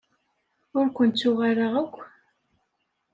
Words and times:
Ur 0.77 0.87
ken-ttuɣ 0.95 1.37
ara 1.49 1.67
akk. 1.81 1.95